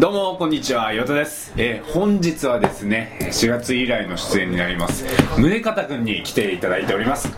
[0.00, 5.04] どうもこんにちは、ヨタです、えー本日はですね4月以来の出演になります。
[5.36, 7.28] 宗方くんに来ていただいております。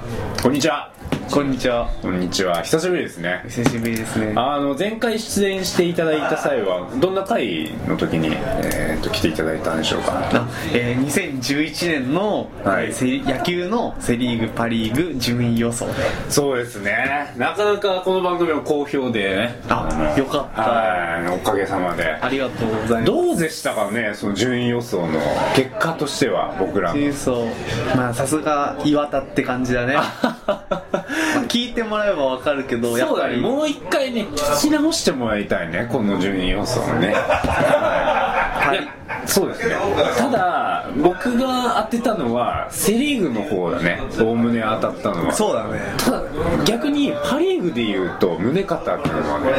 [0.41, 0.93] こんにちは。
[1.33, 1.89] こんにちは。
[2.03, 4.35] こんにちは久しぶりですね久しぶりですね。
[4.37, 10.13] あの前回出演していただいた際はどんな回の時に、えー、と来ていただいたんでしょうか？
[10.31, 15.93] あえー、2011年の、はい野球のセ・リーグ、パ・リーグ順位予想で。
[16.29, 20.63] そうですねなかなかこの番組も好評でねあ、よかった。
[20.63, 23.05] はいおかげさまでありがとうございます。
[23.05, 25.19] どうでしたかねその順位予想の
[25.57, 27.49] 結果としては僕らの順位予想
[27.97, 29.97] まあさすが岩田って感じだね。
[31.35, 33.41] まあ聞いてもらえばわかるけど、やそうだっぱり。
[33.43, 37.09] ねもう一回ね聞き直してもらいたいねこの順位予想をね。
[38.73, 38.95] いや
[39.27, 39.77] そうですね。
[40.17, 44.01] ただ僕が当てたのはセ・リーグの方だね。
[44.21, 45.33] おおむね当たったのは。
[45.33, 45.81] そうだね。
[45.99, 46.23] ただ
[46.65, 49.53] 逆にパ・リーグでいうと宗像君はね。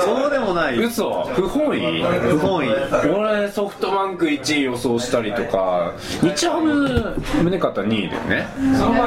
[0.00, 0.78] そうでもない。
[0.78, 1.24] 嘘？
[1.34, 2.02] 不本意？
[2.02, 2.70] 不本意。
[3.14, 6.88] 俺ソフトバンク1位予想したりとか日ハム
[7.42, 8.46] 宗像2位だよね。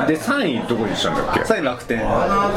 [0.08, 1.46] で3位どこにしたんだっけ？
[1.46, 2.02] 最後楽天。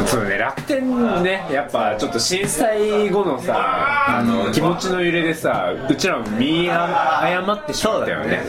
[0.07, 1.47] そうね楽天ね。
[1.51, 8.41] やっぱちょっと震災後のさあの気持ちの揺れでさうちらも見誤ってしまったよね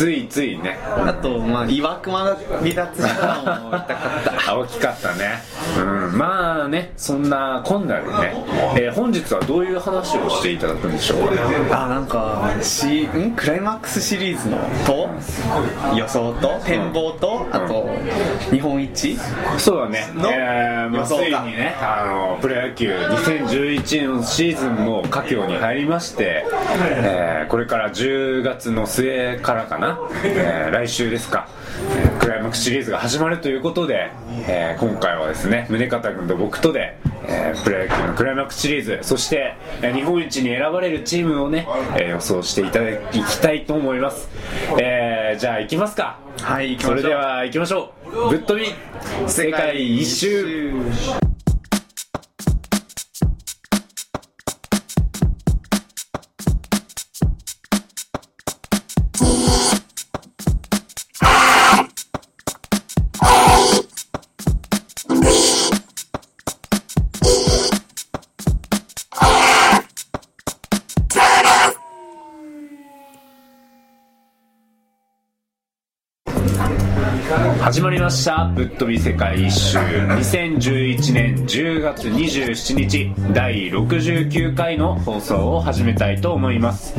[0.00, 0.78] ついついね。
[0.82, 3.86] あと、まあ、岩熊が離脱したのも痛かっ
[4.24, 4.32] た。
[4.52, 5.42] あ大きかったね。
[5.78, 6.16] うん。
[6.18, 8.34] まあねそんなこんなでね、
[8.76, 11.28] えー本日はどういう話をしていただくんでしょう
[11.68, 11.84] か？
[11.84, 13.32] あなんかしん？
[13.32, 14.56] クライマックスシリーズの
[14.86, 15.10] と？
[15.94, 16.48] 予想と？
[16.64, 17.46] 展望と？
[17.52, 17.90] あと
[18.50, 19.18] 日本一？
[19.58, 20.30] そうだね、の？
[20.32, 26.46] えーまあ、ついにねあのプロ野球2011のシーズンも佳境に入りまして、
[26.80, 29.89] えーこれから10月の末からかな、
[30.24, 31.48] えー来週ですか、
[31.96, 34.10] えークライマックスシリーズが始まるということで、
[34.46, 41.66] えー今回はですね宗像君と僕とで、えープロ野球のクライマックスシリーズそして、えー日本一に選ばれるチームをね、
[41.96, 44.28] えー予想していただきたいと思います、
[44.80, 46.18] えーじゃあ行きますか。
[46.40, 46.94] はいそう。
[46.96, 48.28] れでは行きましょう。
[48.30, 48.66] ぶっ飛び
[49.28, 50.72] 世界一周
[77.70, 78.50] 始まりました。
[78.52, 79.78] ぶっ飛び世界一周。
[79.78, 86.92] 2011年10月27日第69回の放送を始めたいと思います、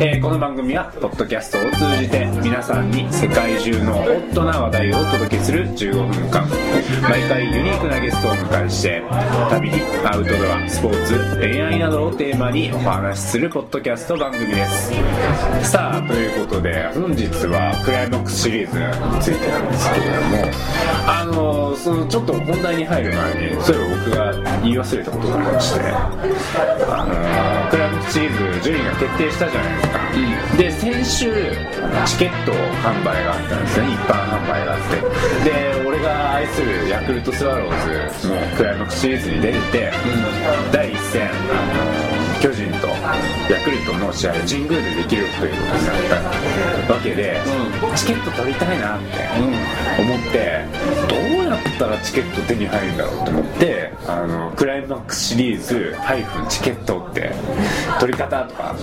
[0.00, 6.48] えーこの番組はポッドキャストを通じて皆さんに世界中のホットな話題をお届けする15分間。
[7.08, 9.02] 毎回ユニークなゲストを迎えして
[9.48, 14.90] 旅にアウトドアスポーツ恋愛などをテーマにお話しするポッドキャスト番組です。
[15.62, 20.44] さあということで本日はクライマックスシリーズについてなんですけれども
[21.06, 30.00] あのそのちょっと本題に入る前にそういえば僕が言い忘れたことがありましてあのクライマックスシリーズ順位が決定したじゃないですか、
[30.56, 31.34] で先週
[32.06, 33.92] チケット販売があったんですね。
[33.92, 34.80] 一般販売があっ
[35.44, 35.50] て。
[35.50, 39.92] で俺が愛するヤクルトスワローズのクライマックスシリーズに出れて、
[40.72, 41.32] 第一戦あ
[42.12, 42.88] の巨人と
[43.52, 47.40] ヤクルトの試合を神宮でできるということになったわけで、
[47.96, 49.06] チケット取りたいなって
[50.00, 50.64] 思って、
[51.08, 55.96] どうやったらチケット手に入るんだろうと思ってあのクライマックスシリーズ
[56.48, 57.32] チケットって
[58.00, 58.74] 取り方とか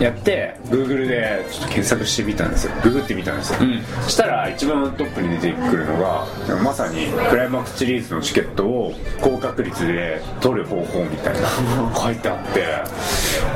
[0.00, 2.72] やって Google でちょっと検索してみたんですよ。
[2.82, 3.60] ググってみたんですよ、
[4.02, 6.26] そしたら一番トップに出てくるのが
[6.62, 11.48] まさにクライマックスシリーズのチケットを高確率で取る方法みたいな
[11.96, 12.67] 書いてあって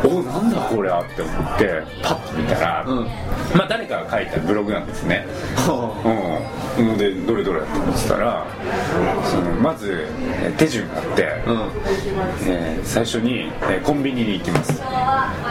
[0.05, 2.85] おなんだこれはって思ってパッと見たら、
[3.55, 5.27] まあ誰かが書いたブログなんですね。
[6.79, 6.87] うん。
[6.87, 8.47] のでどれどれって思ってたら
[9.31, 10.07] そのまず
[10.43, 11.29] えー手順があって、
[12.47, 14.81] えー最初に、えーコンビニに行きます。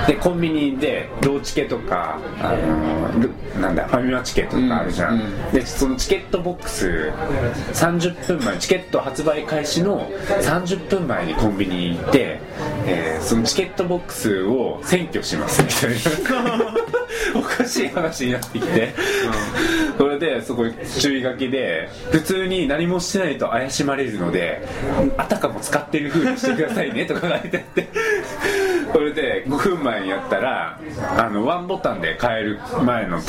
[0.08, 5.52] でコンビニでローチケとか、あのールなんだファミマチケとかあるじゃん、うんうん。
[5.54, 7.12] でそのチケットボックス
[7.74, 10.10] 30分前チケット発売開始の
[10.42, 12.40] 30分前にコンビニに行って、
[12.86, 16.76] えーそのチケットボックスを占拠しますみたいな。
[17.40, 18.94] おかしい話になってきて、
[19.98, 24.68] それでそこに注意書きで普通に何もしてないと怪しまれるので
[25.18, 27.88] あたかも使ってる風にしてくださいねとか書いてあって
[28.94, 30.80] それで5分前にやったら
[31.18, 33.20] あのワンボタンで変える前の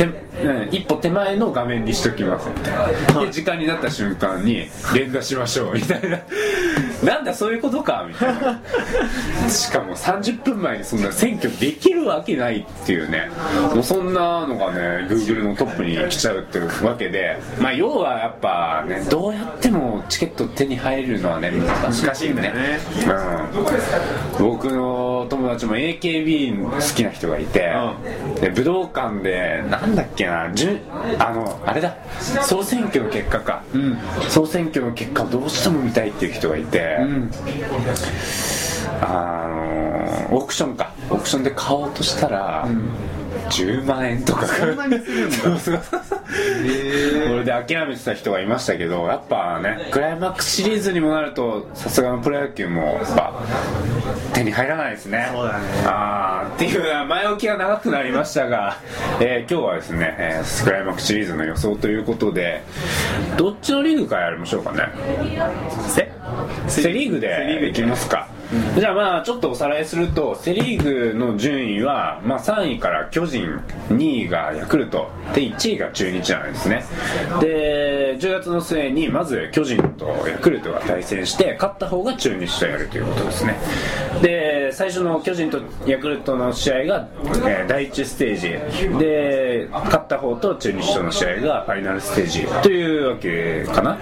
[0.70, 3.20] 一歩手前の画面にしときますみたいな。
[3.23, 6.19] で時間になった瞬間に連打しましょうみたいな。
[7.05, 8.61] なんだそういうことかみたいな。
[9.49, 13.31] しかも30分前にそんな選挙できるわけないっていうね。
[13.75, 17.37] もうそんなのがね Google のトップに来ちゃうっていうわけで。
[17.61, 22.79] まあ要はやっぱねどうやってもチケット手に入るのはね難しい難しいんだよね。
[24.38, 27.72] うん、僕の友達も AKB 好きな人がいて、
[28.40, 30.81] で武道館でなんだっけなじゅ
[31.19, 31.96] あのあれだ。
[32.43, 33.62] 総選挙の結果か、
[34.28, 36.99] 総選挙の結果をどうしても見たいっていう人がいて、
[39.00, 39.46] あ
[40.31, 40.93] のオークションか。
[41.10, 42.66] オークションで買おうとしたら、
[43.50, 44.46] 10万円とか。
[44.46, 45.37] そんなにするんだ。
[45.37, 46.16] そうそうそうそ
[47.43, 53.33] れで諦めてた人がいましたけどやっぱねクライマックスシリーズにもなるとさすがのプロ野球もやっぱ
[54.33, 55.29] 手に入らないですね。
[55.33, 55.65] そうだね。
[55.85, 58.77] あーっていう前置きが長くなりましたが、
[59.21, 62.62] えー今日はですね、えークライマックスシリーズの予想ということで
[63.37, 64.88] どっちのリーグからやりましょうかね。
[65.88, 66.11] せ
[66.69, 67.69] セ・リーグで。
[67.69, 68.29] いきますか、
[68.78, 76.84] じゃあまあちょっとおさらいするとセ・リーグの順位は、まあ、3位から巨人2位がヤクルトで1位が中日なんですね。
[77.40, 83.56] で10月の末にまず巨人とヤクルトが対戦して勝った方が中日とやるということですね。
[84.20, 87.08] で最初の巨人とヤクルトの試合が、
[87.46, 88.99] えー第1ステージ。
[88.99, 93.99] で勝った方と中日との試合がファイナルステージというわけかな。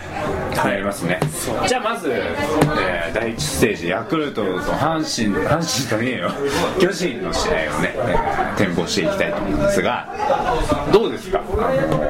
[0.64, 1.20] なりますね。
[1.68, 6.30] じゃあまず、えー第1ステージヤクルトと阪神阪神とねえよ。
[6.80, 10.06] 巨人の試合をね、えー展望していきたいと思うんですが
[10.92, 12.02] どうですか、あの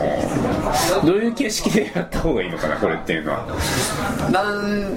[1.03, 3.47] ーどういう形式でやった方がいいのかなこれっていうのは。
[4.33, 4.97] なん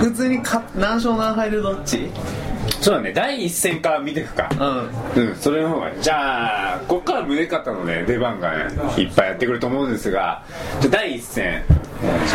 [0.00, 2.10] 普通にか何勝何敗でどっち？
[2.80, 3.12] そうだね。
[3.12, 4.48] 第一戦から見ていくか。
[5.16, 5.28] うん。
[5.28, 10.44] うん、それの方がじゃあここから宗方のね出番がねいっぱいやってくると思うんですが
[10.80, 11.62] じゃあ第一戦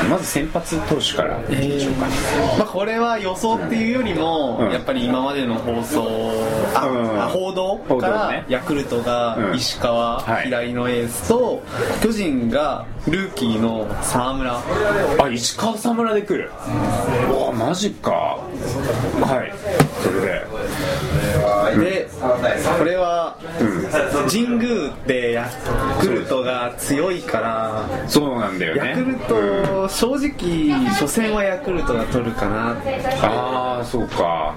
[0.10, 2.00] まず先発投手からいきましょうか、
[2.60, 4.72] まあ、これは予想っていうよりも、うん。
[4.72, 6.32] やっぱり今までの放送
[6.74, 8.46] あ、報道から、ね。
[8.48, 9.56] ヤクルトがうん。
[9.56, 10.46] 石川、はい。
[10.46, 11.64] 平井のエースと
[12.02, 14.60] 巨人がルーキーの沢村。
[15.20, 16.52] あ石川さ村で来る。
[17.30, 18.12] うわマジか。
[18.12, 19.54] はい。
[20.04, 20.30] それで。
[21.80, 22.10] で
[22.78, 23.39] これは、
[24.30, 25.50] 神宮でヤ
[26.00, 28.90] クルトが強いからそうなんだよね。
[28.90, 32.78] ヤクルト正直初戦はヤクルトが取るかな
[33.22, 34.56] ああそうか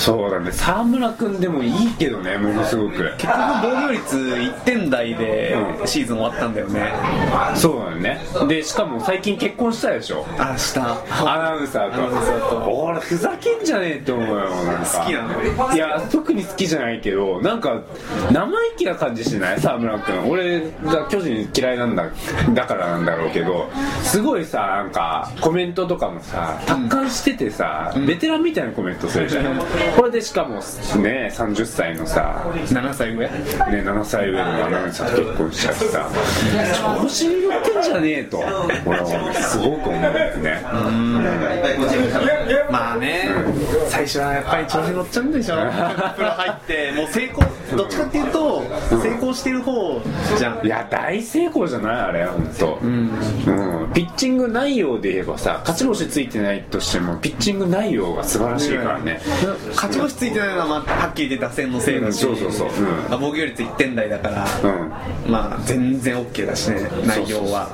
[0.00, 0.50] そうだね。
[0.50, 2.96] 沢村君でもいいけどねものすごく。
[3.18, 5.54] 結局防御率1点台で
[5.84, 6.90] シーズン終わったんだよね。
[7.54, 8.18] そうだよね。
[8.48, 10.24] でしかも最近結婚したでしょ？
[10.38, 11.96] 明日アナウンサーと。
[11.96, 12.70] アナウンサーと。
[12.70, 15.00] 俺ふざけんじゃねえって思うよなんか。
[15.00, 15.74] 好きなの。
[15.74, 17.82] いや特に好きじゃないけどなんか
[18.32, 19.60] 生意気な感じしない？
[19.60, 22.10] 沢村君俺が巨人嫌いなんだ
[22.54, 23.68] だからなんだろうけど。
[24.02, 29.44] すごいさなんかコメントとかもさ達観しててさ、ベテランみたいなコメントするじゃん、
[29.96, 30.60] これでしかもね
[31.34, 32.44] 30歳のさ。
[32.46, 33.28] 7歳上？
[33.28, 33.32] ね、
[33.82, 36.10] 7歳上のアナウンサーと結婚しちゃってさ。
[37.00, 38.38] 調子に乗ってんじゃねえと。
[38.86, 40.62] 俺はねすごく思うんだよね
[42.70, 43.28] まあね、
[43.88, 45.56] 最初はやっぱり調子乗っちゃうんでしょ。
[46.16, 47.42] プロ入ってもう成功
[47.76, 50.00] どっちかっていうと成功してる方
[50.38, 50.66] じゃん。
[50.66, 52.00] いや大成功じゃない？
[52.00, 53.10] あれ本当うん、
[53.94, 59.20] ピッチング内容で言えばさ勝ち星ついてないとしてもピッチング内容が素晴らしいからね。
[59.74, 62.88] 勝ち星ついてないのは、まあ、はっきり言って打線のせいだし、うんそうそうそう。
[63.10, 65.30] 防御率1点台だから、うん。
[65.30, 67.68] まあ全然 OK だしね内容は。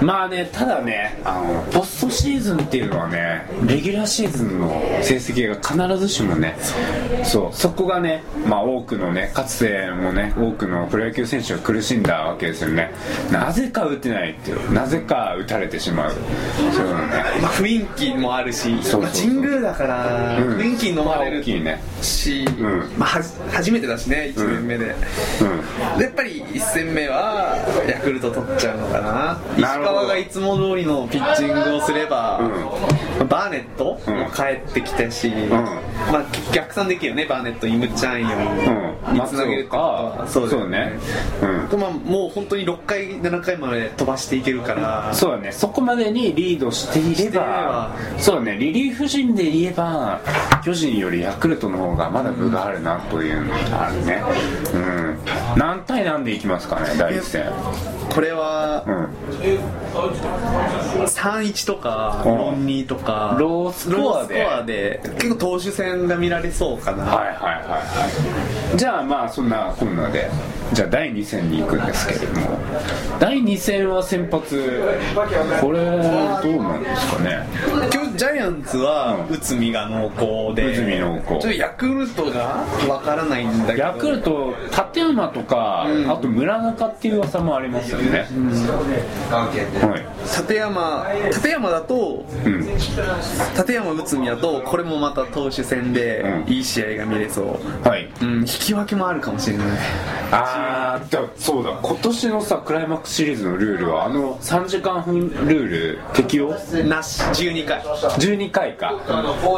[0.00, 0.06] うん。
[0.06, 4.68] まあねただねあのポストシーズンっていうのはねレギュラーシーズンの
[5.02, 6.56] 成績が必ずしもね
[7.24, 7.56] そう。
[7.56, 8.13] そこがね
[8.46, 12.90] まあ多くのねかつてもね多くのプロ野球選手が苦しんだわけですよね。
[13.30, 14.72] なぜか打てないっていう。
[14.72, 16.12] なぜか打たれてしまう。
[16.72, 16.92] そうね。
[17.42, 20.56] まあ、雰囲気もあるしまあ神宮だからうん。
[20.58, 21.80] 雰囲気に飲まれる大きいね。
[22.02, 22.98] し、ん。
[22.98, 23.08] まあ、
[23.52, 25.98] 初めてだしね1年目で,、うん。
[25.98, 27.56] でやっぱり1戦目は
[27.88, 29.38] ヤクルト取っちゃうのかな。
[29.56, 32.40] 石川がいつも通りのピッチングをすれば、
[33.28, 35.30] バーネットも帰ってきたし、
[36.10, 38.36] まあ、逆算できるよねバーネットイムチャンヨ
[39.08, 39.14] うん。
[39.14, 39.76] ンにつなげるってこ
[40.18, 40.92] とそうだよそうね。
[41.42, 41.68] うん。
[41.68, 45.52] とまあ、もう本当に6回7回まで飛ばしていけるからそうだね。
[45.52, 47.90] そこまでにリードしていればば。
[48.18, 48.58] そうだね。
[48.58, 50.20] リリーフ陣で言えば
[50.64, 54.22] 巨人よりヤクルトの方がまだ分があるなというのがあるね。
[54.72, 55.18] うん。
[55.56, 57.44] 何対何でいきますかね第一戦。
[58.12, 59.08] これはうん。
[61.06, 63.36] 3-1とかうん4-2とかか。
[63.38, 64.44] ロースコアで。
[64.44, 65.00] コアで。
[65.18, 67.34] 結構投手戦が見られそうかな、はいはいはい
[67.68, 68.76] はい。
[68.76, 70.30] じゃあまあそんなこんなで
[70.72, 72.58] じゃあ第2戦に行くんですけれども
[73.20, 74.82] 第2戦は先発
[75.60, 77.46] これどうなんですかね？
[77.92, 81.52] 今日ジャイアンツは内海が濃厚で内海濃厚。
[81.52, 83.78] ヤクルトがわからないんだけど。
[83.78, 86.10] ヤクルト立山とか、うん。
[86.10, 88.26] あと村中っていう噂もありますよね、
[89.30, 90.02] はい。
[90.22, 92.66] 立山立山だとうん。
[92.74, 96.52] 立山内海だとこれもまた投手戦でうん。
[96.52, 97.88] いい試合が見れそう。
[97.88, 98.08] はい。
[98.22, 99.66] うん引き分けもあるかもしれない
[100.30, 106.50] ああだそうだ今年のさクライマックスシリーズのルールはあの3時間分ルール適用？
[106.84, 107.22] なし。
[107.22, 107.80] 12回。
[107.82, 108.92] 12回か。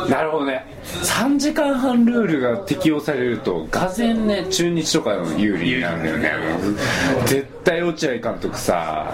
[0.09, 0.65] なるほどね。
[0.85, 6.29] 3時間半ルールが適用されるとがぜんね中日とかの有利になるんだよね。
[7.27, 9.13] 絶対落合監督さ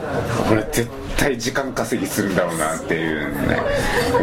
[0.49, 0.89] これ絶
[1.23, 3.57] 対時間稼ぎするんだろうなっていうのね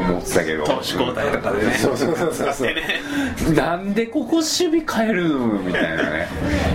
[0.10, 0.66] 思ってたけど。
[0.66, 1.74] 投手交代とかでね。
[1.76, 3.54] そうそうそうそうそう。
[3.54, 6.28] なんでここ守備変えるのみたいなね。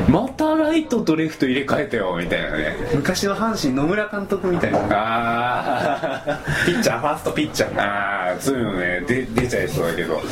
[0.09, 2.75] またライトとレフト入れ替えたよみたいなね。
[2.95, 4.78] 昔の阪神野村監督みたいな。
[4.90, 7.78] あピッチャーファーストピッチャー。
[7.78, 10.23] あああそういうのねで出ちゃいそうだけど。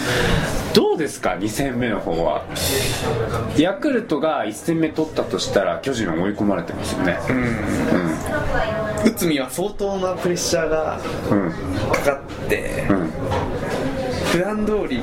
[0.73, 2.43] どうですか2戦目の方は？
[3.59, 7.19] ヤクルトが1戦目取ったとしたら巨人は追い込まれてますよね
[9.05, 11.53] 内海は相当なプレッシャーがうんうん
[11.93, 13.11] かかってうん
[14.33, 15.03] 普段通り、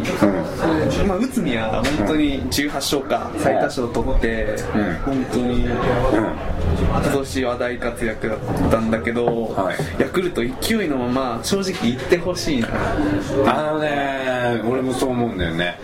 [1.06, 4.96] まあ、内海は本当に18勝か最多勝取って、うん。
[5.06, 5.80] 本当にうん
[6.90, 8.40] 今年は大活躍だっ
[8.72, 9.78] たんだけど、はい。
[10.02, 12.70] ヤクルト勢いのまま正直行ってほしいな。
[13.46, 15.78] あのね俺もそう思うんだよね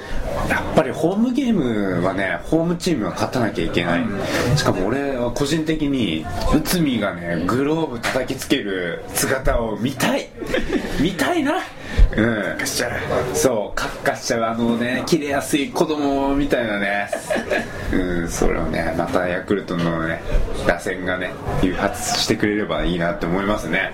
[0.49, 4.05] やっぱりホームゲームはねホームチームは勝たなきゃいけない。
[4.55, 10.27] しかも俺は個人的に内海がねグローブ叩きつける姿を見たい。
[11.01, 11.53] 見たいな。
[12.15, 12.65] うん。
[12.65, 12.91] しちゃう。
[13.33, 17.09] そうカッカしちゃうあのね切れやすい子供みたいなね。
[17.93, 20.21] うんそれをねまたヤクルトのね
[20.67, 23.93] 打線がね誘発してくれればいいなって思いますね。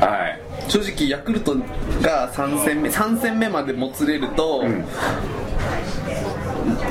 [0.00, 0.40] はい。
[0.68, 1.56] 正直ヤクルト
[2.02, 4.84] が3戦目3戦目までもつれると、ん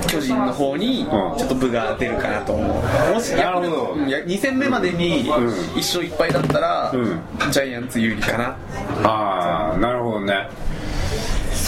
[0.08, 3.14] 巨人の方にちょっと部が出るかなと思う。
[3.14, 3.94] もしなるほど。
[3.94, 5.26] うんや2戦目までにん。
[5.26, 7.20] 1勝1敗だったら、うん。
[7.52, 8.56] ジャイアンツ有利かな。
[9.04, 10.48] ああなるほどね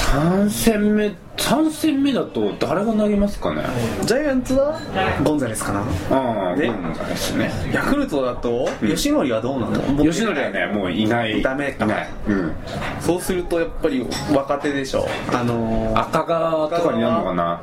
[0.08, 3.62] 3戦目3戦目だと誰が投げますかね？
[4.06, 4.80] ジャイアンツは
[5.24, 5.82] ゴンザレスかな。
[6.10, 7.52] ああでゴンザレスね。
[7.72, 11.42] ヤクルトだと吉典はどうなの吉野はねもういない。
[11.42, 11.86] ダメか。
[11.86, 12.10] いない。
[12.28, 12.54] うん。
[13.02, 15.06] そうするとやっぱり若手でしょ。
[15.32, 17.62] あのー、赤川とかになるのかな？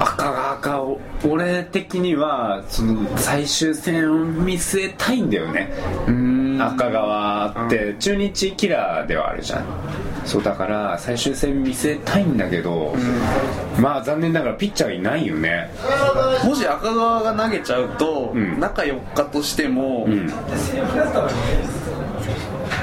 [0.00, 0.82] 赤川か
[1.26, 5.72] 俺的にはその最終戦を見据えたいんだよね。
[6.08, 9.64] うん赤川って中日キラーではあるじゃん。
[10.24, 12.94] そうだから最終戦見据えたいんだけど、
[13.78, 15.70] まあ残念ながらピッチャーがいないよね。
[16.44, 18.58] もし赤川が投げちゃうと、ん。
[18.58, 20.30] 中4日としても、うん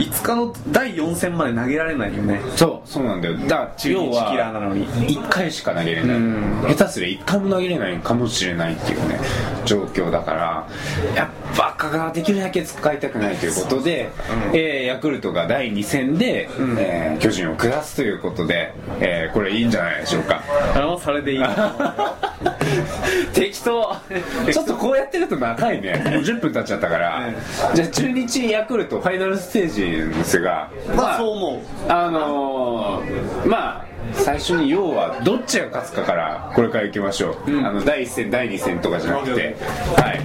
[0.01, 2.41] 5日の第4戦まで投げられないよね。
[2.55, 3.37] そうそうなんだよ。
[3.37, 4.87] だから要はキラーなのに。
[4.87, 6.17] 1回しか投げれない。
[6.17, 6.41] うん
[6.75, 9.19] 下手すりゃ1回も投げれないかもしれないっていうね
[9.65, 10.67] 状況だから。
[11.15, 14.09] やっぱ赤川できるだけ使いたくないということで、
[14.53, 20.41] えーヤクルトが第2戦で、えー巨人を下すということで、えーこれいいんじゃないでしょうか。
[20.75, 21.39] あのそれでいい
[23.33, 23.95] 適当。
[24.51, 26.01] ちょっとこうやってると長いね。
[26.11, 27.29] もう10分経っちゃったから、
[27.73, 31.91] じゃあ中日ヤクルトファイナルステージですがまあそう思う。
[31.91, 39.55] あのー、まあ最初に要はどっちが勝つかからこれからいきましょう、あの第1戦第2戦とかじゃなくて。
[39.95, 40.21] はい。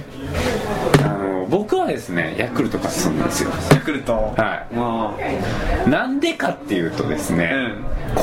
[1.03, 3.51] あの僕はですねヤクルト勝つんですよ。
[3.71, 4.33] ヤクルト。
[4.35, 4.75] はい。
[4.75, 5.15] ま
[5.87, 7.53] なんでかっていうとですね、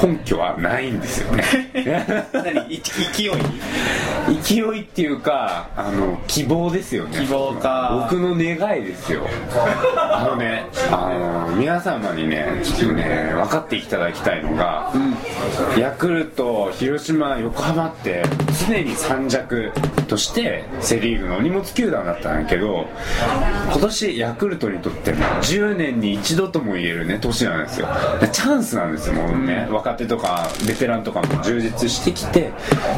[0.03, 1.45] 根拠はないんですよね。
[2.35, 2.75] あ何？
[2.75, 3.31] い勢い？
[4.43, 7.19] 勢いっていうかあの希望ですよね。
[7.21, 8.09] 希望か。
[8.11, 9.27] 僕の願いですよ。
[9.97, 14.93] あのねあの皆様にねちょっとね分かっていただきたいのが、
[15.79, 18.25] ヤクルト広島横浜って
[18.69, 19.73] 常に三弱
[20.09, 22.87] としてセ・リーグのお荷物球団だったんだけど
[23.73, 27.89] 今年ヤクルトにとっても10年に一度とも言えるね年なんですよ。
[28.21, 32.53] でチャンスなんですよもうね、若手とかベテランとかも充実してきて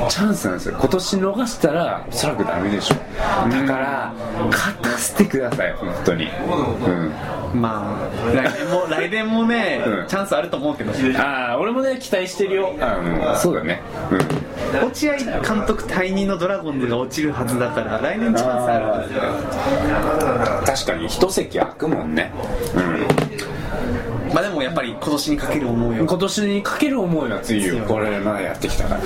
[0.09, 0.77] チャンスなんですよ。
[0.79, 4.15] 今年逃したらおそらくダメでしょだから
[4.51, 6.25] 勝たせてください本当に。
[6.25, 7.61] うん。
[7.61, 10.07] まあ来年も 来年もね、うん。
[10.07, 10.93] チャンスあると思うけど。
[11.19, 12.73] ああ俺もね期待してるよ。
[12.81, 13.81] あのそうだね。
[14.11, 14.87] うん。
[14.87, 22.33] 落合監督退任のドラゴンズが落ちるはずだから来年チャンスあるは確かに一席空くもんね。
[22.75, 23.56] うん
[24.37, 27.85] まあでもやっぱり今年にかける思いを今年にかける思いは強いよ。
[27.87, 29.01] これまでやってきたから。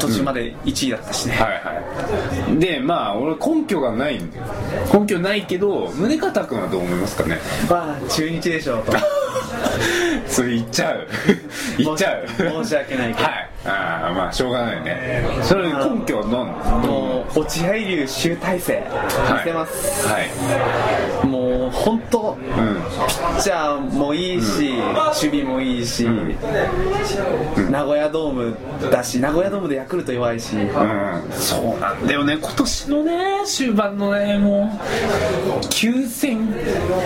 [0.00, 2.58] 途中まで1位だったしね、はいはい。
[2.58, 4.44] でまあ俺根拠がないんだよ。
[4.92, 7.38] 根拠ないけど宗像君はどう思いますかね？
[7.70, 8.94] まあ中日でしょうと。
[10.26, 11.06] それ言っちゃう。
[11.78, 12.26] 言っちゃう。
[12.64, 13.28] 申し訳ないけど。
[13.28, 15.24] はいああまあしょうがないね。
[15.42, 21.26] それ根拠は何もう落合流集大成見せます、はい。
[21.26, 26.06] もう本当、うんピッチャーもいいし、守備もいいし、
[27.70, 28.56] 名古屋ドーム
[28.90, 31.32] だし名古屋ドームでヤクルト弱いし、うん。
[31.32, 32.38] そうなんだよね。
[32.38, 34.70] 今年のね終盤のねも
[35.46, 36.48] う9戦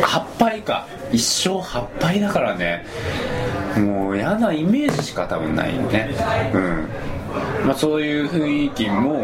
[0.03, 0.87] 8敗か。
[1.13, 2.87] 1勝8敗だからね
[3.81, 6.11] もう嫌なイメージしか多分ないよね。
[6.53, 6.89] うん。
[7.67, 9.19] まあそういう雰囲気も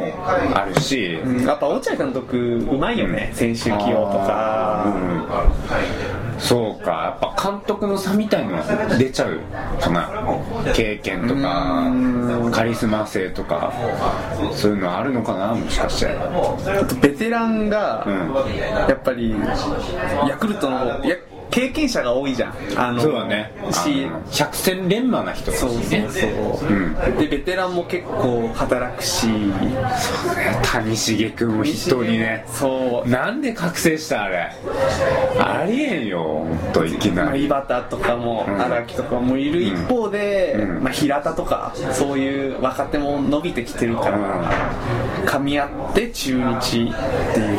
[0.54, 1.46] あるし、うん。
[1.46, 6.40] やっぱ落合監督うまいよね、選手起用とか、うん。
[6.40, 7.18] そうか。
[7.20, 9.40] やっぱ監督の差みたいのが出ちゃう
[9.80, 10.10] かな。
[10.72, 11.90] 経験とか
[12.52, 13.72] カリスマ性とか。
[14.52, 16.06] そういうのあるのかなもしかして。
[16.06, 18.34] あとベテランが、うん。
[18.88, 19.34] やっぱり
[20.28, 21.02] ヤクルトの
[21.50, 22.54] 経験者が多いじゃん。
[22.76, 23.52] あのそうだね。
[23.72, 29.28] し百戦錬磨な人そうそうそう、うんでベテランも結構働くし。
[30.62, 32.44] 谷繁君も筆頭にね。
[32.48, 33.08] そう。
[33.08, 34.52] なんで覚醒したあれ？
[35.38, 38.60] ありえんよ本当いきまあ、なり井端とかもん。
[38.60, 40.82] 荒木とかもいる一方で、うん。
[40.82, 44.50] まあ、平田とかそういう若手も伸びてきてるから、
[45.24, 47.58] 噛み合って中日っていう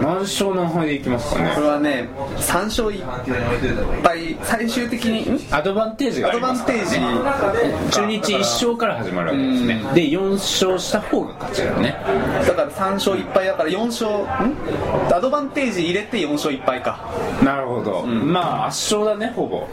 [0.00, 2.08] 何勝何敗でいきますかこれねはね
[2.38, 5.40] 3勝1敗最終的にん？
[5.50, 6.64] アドバンテージがアドバン中
[8.06, 9.82] 日1勝から始まるわけですね。
[9.94, 11.96] で4勝した方が勝ちだよね。
[12.46, 15.14] だから3勝1敗だから4勝ん？
[15.14, 17.00] アドバンテージ入れて4勝1敗か。
[17.42, 19.66] なるほど、まあ圧勝だねほぼ、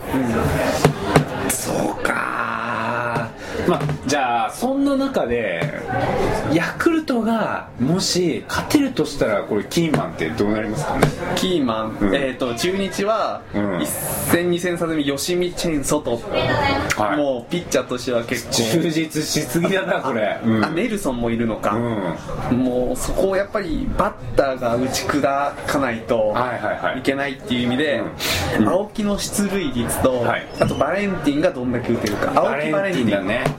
[1.50, 2.39] そうか
[3.70, 5.62] まあじゃあそんな中で
[6.52, 11.08] ヤクルトがもし勝てるとしたらこれキーマンってどうなりますかね？
[11.36, 12.16] キーマン、うん。
[12.16, 13.78] えっ、と中日はうん。
[13.78, 16.20] 1戦2戦差で吉見チェーン外、
[16.98, 17.18] はい。
[17.18, 18.54] もうピッチャーとしては結構。
[18.82, 20.40] 充実しすぎだなこれ。
[20.44, 20.66] うん。
[20.66, 22.58] あネルソンもいるのか、うん。
[22.58, 28.02] もうそこをやっぱりバッターが打ち砕かないとはいけないっていう意味で、
[28.60, 28.68] うん。
[28.68, 30.48] 青木の出塁率と、はい。
[30.60, 32.32] あとバレンティンがどんだけ打てるか。
[32.36, 33.59] 青木バレンティンだね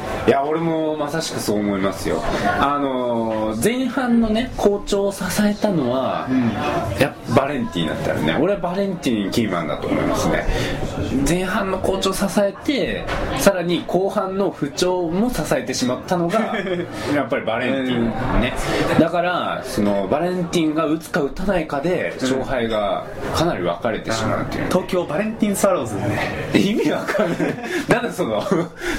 [0.27, 2.21] いや俺もまさしくそう思いますよ。
[2.59, 6.27] あのー前半のね好調を支えたのは、
[6.99, 10.45] やっぱバレンティンだったよね俺はバレンティンキーマンだと思いますね。
[11.27, 13.03] 前半の好調を支えて
[13.39, 16.39] さらに後半の不調も支えてしまったのが
[17.13, 18.05] やっぱりバレンティン
[18.41, 18.53] ね。
[18.99, 23.03] だからそのバレンティンが打つか打たないかで勝敗が
[23.35, 24.63] かなり分かれてしまうっていう。
[24.63, 26.19] ね東京バレンティンスワローズでね。
[26.53, 27.37] 意味わかんない。
[27.89, 28.41] なんだその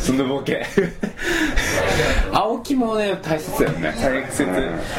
[0.01, 0.67] そのボケ
[2.33, 3.95] 青木もね大切だよね。
[4.01, 4.55] 大切、うん。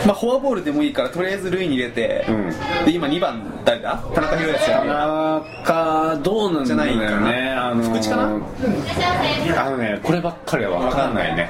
[0.06, 2.50] まあフォアボールでもいいからとりあえず塁に入れて、うん。
[2.86, 4.04] で今2番誰だ？
[4.14, 7.56] 田中宏康田や中どうなんじゃないかね。
[7.58, 8.24] あの福地かな？
[8.24, 11.50] あのねこればっかりは分かんないね。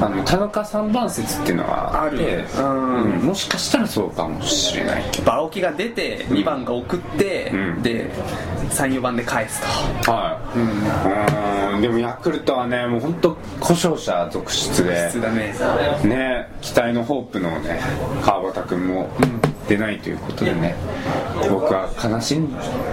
[0.00, 3.26] あの田中三番説っていうのがあるうんうん。
[3.26, 5.32] もしかしたらそうかもしれないけど。
[5.32, 7.82] 青木が出て2番が送って、うん。
[7.82, 8.10] で
[8.70, 9.60] 34番で返す
[10.02, 10.12] と。
[10.12, 10.58] はい。
[11.74, 11.80] うん。
[11.82, 13.36] でもヤクルトはねもう本当
[13.96, 15.12] 者続出で。
[15.30, 15.54] ね。
[16.04, 17.80] ね期待のホープのね
[18.22, 19.08] 川端君も
[19.70, 20.74] 出ないということでね
[21.48, 22.48] 僕は悲しん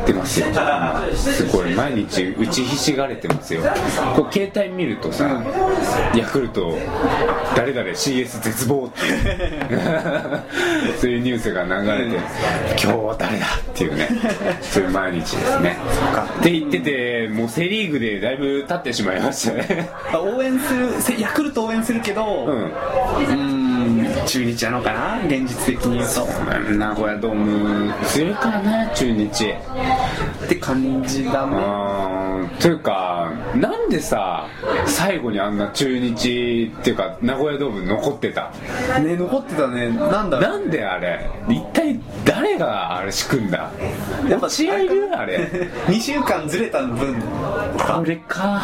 [0.06, 0.48] でますよ。
[0.48, 3.62] 今すごい毎日打ちひしがれてますよ。
[4.16, 5.44] こう携帯見るとさ、
[6.16, 6.78] ヤクルト
[7.56, 9.00] 誰々 CS 絶望って
[11.02, 12.16] そういうニュースが流れて、
[12.82, 14.08] 今日は誰だっていうね
[14.62, 15.78] そういう毎日ですね。
[16.40, 19.90] って言っててもうセ・リーグでだいぶ経ってしまいましたね。
[20.14, 22.72] あ応援するせヤクルト応援するけどうん
[24.26, 26.26] 中日なのかな現実的に言うと。
[26.74, 27.94] 名古屋ドーム。
[28.06, 29.46] 強いからね中日。
[30.46, 32.27] って感じだねあー
[32.60, 34.48] というかなんでさ
[34.86, 38.52] 最後にあんな中日っていうか名古屋ドーム残ってた？
[39.00, 39.90] ね残ってたね。
[39.90, 41.30] なんだなんであれ？
[41.50, 43.72] 一体誰があれ仕組んだ？
[44.30, 45.38] やっぱ試合いるあれ。
[45.88, 47.16] 2週間ずれた分
[47.78, 48.62] これか。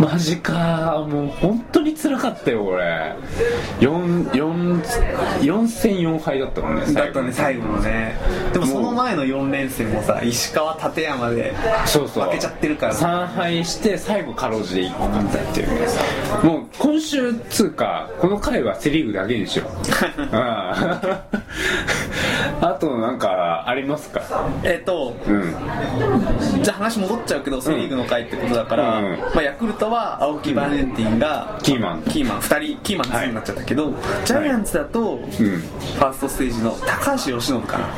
[0.00, 1.04] マジか。
[1.08, 3.14] もう本当に辛かったよ俺。
[3.80, 4.82] 4 4
[5.40, 8.16] 4戦4敗だったもんねだったね最後のね。
[8.52, 11.54] でもその前の4連戦もさ石川立山で
[11.86, 15.68] 負けちゃってるかから3敗して最後かろうじて1個勝ったっていう。
[15.68, 15.86] ね
[16.42, 19.68] もう今週つうかこの回はセ・リーグだけにしよう。
[20.32, 21.22] あ
[22.60, 24.22] あとなんかありますか？
[24.62, 25.54] えっとうん。
[26.62, 29.18] じゃあ話戻っちゃうけどセ・リーグの回ってことだから、うん。
[29.34, 32.02] まあ、ヤクルトは青木バレンティンがキーマン。
[32.02, 32.38] キーマン。
[32.40, 33.92] 2人キーマン2になっちゃったけど、
[34.24, 35.28] ジャイアンツだと、うん。
[35.28, 37.88] ファーストステージの高橋由伸かな。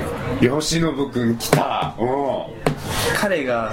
[0.60, 1.94] 吉信君来た。
[1.98, 2.50] お
[3.14, 3.72] 彼が、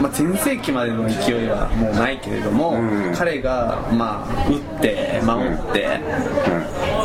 [0.00, 3.14] まあ、全盛期までの勢いはもうないけれども、うん。
[3.14, 6.00] 彼が、まあ、打って守って、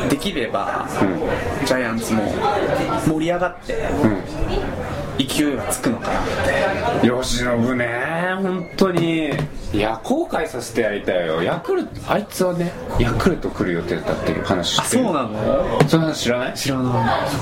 [0.10, 0.88] できれば、
[1.66, 2.24] ジャイアンツも
[3.08, 3.76] 盛り上がって、
[5.18, 7.10] 勢いはつくのかなって。
[7.10, 7.88] 吉信ね
[8.42, 9.32] 本当に
[9.76, 11.44] いや後悔させてやりたいよ。
[11.44, 15.04] ヤクルトあいつはねヤクルト来る予定だっていう話あしてる。
[15.04, 15.90] そうなの？
[15.90, 16.54] その話知らない？
[16.54, 16.94] 知らない。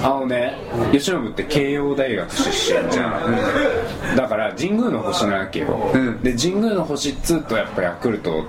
[0.03, 0.57] あのね
[0.91, 6.21] 吉信って慶応大学出身じゃん、だから神宮の星なわけよ、うん。
[6.23, 8.45] で神宮の星っつうとやっぱヤクルト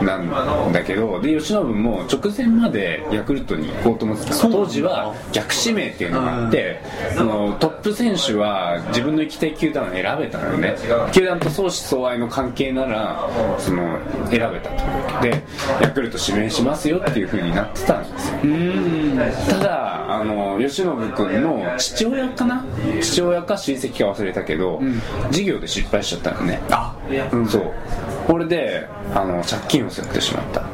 [0.00, 6.80] なんだけどで吉信も直前までヤクルトに行こうと思ってた当時は逆指名っていうのがあって、
[7.16, 10.76] そのトップ選手は自分の行きたい球団を選べたのよね。
[11.12, 13.23] 球団と相思相愛の関係なら
[13.58, 13.98] その
[14.30, 15.42] 選べたとで
[15.80, 18.38] ヤクルト指名しますよっていう風になってたんですよ。
[18.44, 19.18] うん。
[19.48, 22.64] ただあの吉信君の父親かな？
[23.00, 24.80] 父親か親戚か忘れたけど、
[25.30, 26.60] 事業で失敗しちゃったのね。
[26.70, 26.96] あ
[27.48, 27.72] そう。
[28.26, 30.64] これであの借金を背負ってしまった、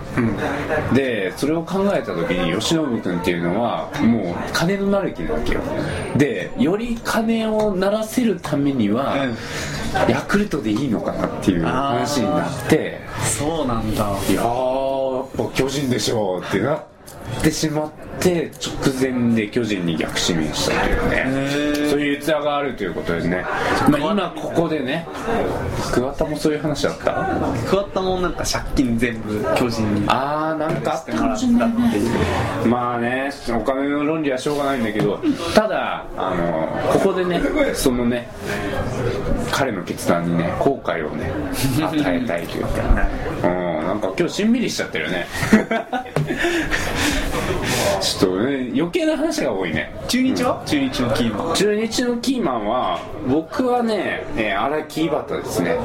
[0.95, 5.61] でそれを考えた時に吉信君っていうのはもう金のなる木なわけよ。
[6.17, 9.17] でより金をならせるためには、
[10.09, 13.01] ヤクルトでいいのかなっていう話になって。
[13.23, 14.05] そうなんだ。
[14.29, 16.83] いやーやっぱ巨人でしょうってなっ
[17.43, 21.25] てしまって直前で巨人に逆指名したというね。
[21.87, 21.91] ー。
[21.91, 23.45] そういう逸話があるということでね、
[23.91, 25.07] まあ、今ここでね
[25.93, 27.27] 桑田もそういう話だった？
[27.69, 31.75] 桑田もなんか借金全部巨人にあーなんかあったかもしれないね
[32.67, 35.19] まあねお金の論理はしょうがないんだけど
[35.55, 37.41] ただあのここでね
[37.75, 38.29] そのね
[39.61, 41.31] 彼の決断にね後悔をね
[41.85, 43.07] 与えたいというか。
[43.45, 45.27] うんなんか今日しんみりしちゃってるね
[48.01, 49.95] ちょっとね余計な話が多いね。
[50.09, 51.55] 中日は、中日のキーマン。
[51.55, 55.77] 中日のキーマンは僕はねえー荒木井端ですね。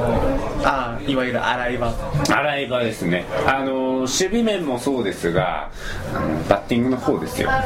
[0.64, 1.92] ああいわゆる洗い場
[2.28, 3.24] 洗い場ですね。
[3.46, 5.70] あの守備面もそうですが
[6.14, 7.48] あのバッティングの方ですよ。
[7.48, 7.62] バ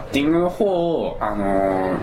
[0.00, 1.98] ッティングの方をあの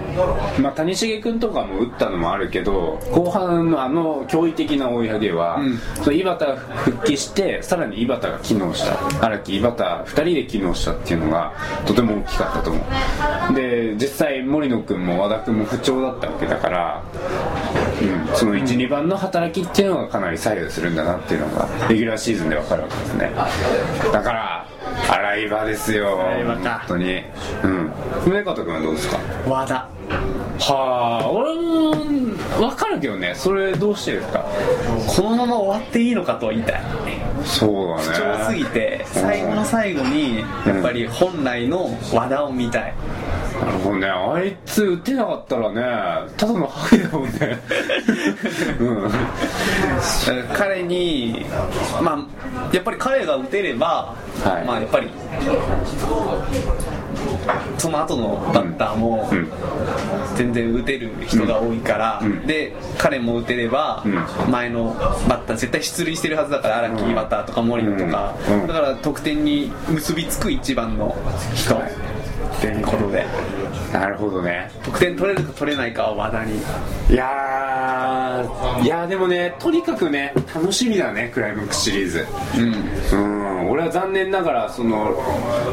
[0.62, 5.78] まあ谷繁君とかも打ったのもあるけど後半のあの驚異的な追い上げは、うん。
[6.04, 9.26] その井端が復帰してさらに井端が機能した。
[9.26, 11.54] 荒木井端2人で機能したっていうのが
[11.86, 12.80] とても大きかったと思
[13.52, 13.54] う。
[13.54, 17.04] で実際森野君も和田君も不調だったわけだから
[18.00, 23.32] うん、その1、2番の働きっていうのがかなり左右するんだなっていうのがレギュラーシーズンで分かるわけですね。
[24.14, 24.68] だから
[25.10, 26.18] 洗い場ですよ。
[26.46, 27.24] 本当に。
[27.64, 27.92] うん。
[28.24, 29.18] 宗像君はどうですか？
[29.48, 29.90] 和田。
[30.60, 31.92] はあ俺も
[32.58, 33.34] 分かるけどね。
[33.36, 34.46] それどうしてですか？
[35.08, 36.84] このまま終わっていいのかとは言いたい
[37.48, 38.04] そうだね。
[38.04, 42.94] 不調すぎて最後の最後にやっぱり本来の和田を見たい。
[43.62, 44.08] なるほどね。
[44.08, 47.60] あいつ打てなかったらねただのハゲだもんね。
[48.80, 49.12] うん。
[50.54, 51.46] 彼に
[52.02, 54.66] まあやっぱり彼が打てれば、はい。
[54.66, 55.10] まあやっぱり
[57.78, 59.48] その後のバッターもうん。
[60.36, 62.46] 全然打てる人が多いから、うん。
[62.46, 64.94] で彼も打てればう前の
[65.28, 68.62] バッター絶対出塁してるはずだから荒木バッターとか森野とか、うん。
[68.62, 68.68] うん。
[68.68, 71.16] だから得点に結びつく一番の
[71.56, 71.76] 人。
[71.76, 71.80] っ
[72.62, 73.26] ていうことで。
[73.94, 74.70] なるほどね。
[74.84, 76.58] 得点取れるか取れないかは和田に。
[77.10, 82.26] いやーいやーでもねとにかくね楽しみだねクライマックスシリーズ。
[83.14, 83.20] うん。
[83.20, 83.70] うん。
[83.70, 85.16] 俺は残念ながらその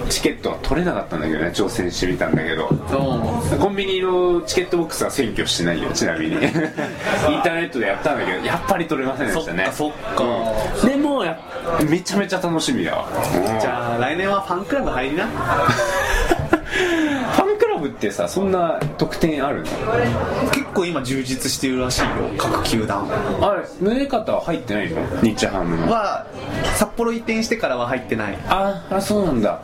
[0.08, 2.68] チケットは取れなかったんだけどね挑戦してみたんだけど。
[2.88, 3.58] そう。
[3.58, 6.34] コンビニのチケットボックスは占拠してないよちなみに。
[6.36, 9.68] インターネットでやったんだけどやっぱり取れませんでしたね。
[9.72, 10.24] そっかそっか。
[10.82, 10.88] うん。
[10.88, 11.38] でもや
[11.88, 13.08] めちゃめちゃ楽しみだわ。
[13.60, 15.26] じゃあ来年はファンクラブ入りな
[16.74, 19.64] ファンクラブってさそんな特典あるの？
[20.50, 23.06] 結構今充実してるらしいよ各球団。
[23.40, 25.00] あれ宗方は入ってないの？
[25.22, 25.90] 日ハムの。
[25.90, 26.26] は
[26.76, 28.38] 札幌移転してからは入ってない。
[28.48, 29.62] ああそうなんだ、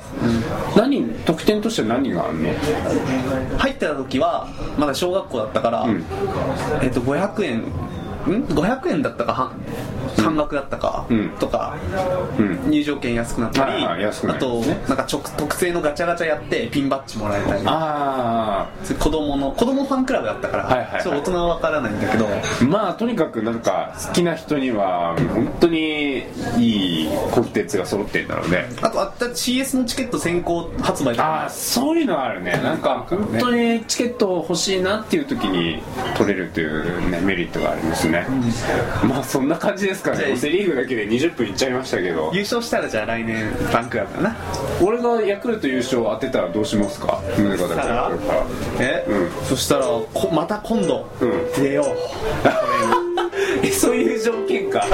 [0.76, 2.48] 何特典として何があるの？
[3.58, 6.04] 入ってた時はまだ小学校だったから、ん。
[6.82, 7.64] えっと500円ん
[8.46, 9.52] ？500円だったかは
[10.22, 11.30] 半額だったか、うん。
[11.38, 11.76] とか、
[12.38, 12.70] うん。
[12.70, 17.62] 入場券安くなったり、あとなんか直特製のガチャガチャやってピンバッジもらえたり。
[17.66, 22.26] あ子供の子供ファンクラブだったから、ちょっと大人は分からないんだけど。
[22.26, 26.24] あまあとにかくなんか好きな人には本当に
[26.58, 28.68] いいコンテンツが揃ってるんだろうね。
[28.82, 32.52] あとあった CS のチケット先行発売とああかそういうのあるね。
[32.62, 35.82] なんか本当にチケット欲しいなっていう時に
[36.16, 38.26] 取れるという、ね、メリットがありますね、
[39.04, 42.30] まあそんな感じですかじセ・リーグだけで20分いっちゃいましたけど。
[42.34, 44.36] 優勝したらじゃあ来年ファンクラブだな。
[44.82, 47.20] 俺がヤクルト優勝当てたらどうしますか？
[47.36, 48.10] 宗像から。
[48.78, 51.62] え、うそしたらこまた今度、うん。
[51.62, 51.86] 出よう。
[53.62, 54.84] えそういう条件か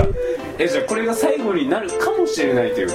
[0.58, 2.94] えじゃあこれが最後になるかもしれないというこ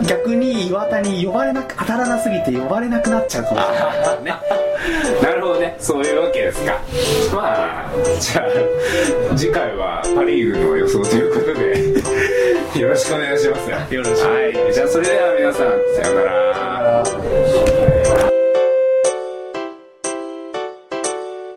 [0.00, 0.06] と？
[0.06, 3.78] 逆に岩田に呼ばれなく当たらなすぎて呼ばれなくなっちゃうかもしれない。
[3.78, 3.84] か
[4.16, 4.32] らね。
[5.22, 5.76] なるほどね。
[5.78, 6.80] そういうわけですか。
[7.34, 8.46] まあじゃ
[9.32, 11.92] あ次回はパ・リーグの予想ということで。
[12.80, 13.70] よろしくお願いします。
[13.94, 14.54] よろしくはい。
[14.72, 15.66] じゃあそれでは皆さん
[16.02, 17.04] さようなら